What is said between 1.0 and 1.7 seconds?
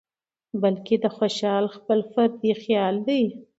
د خوشال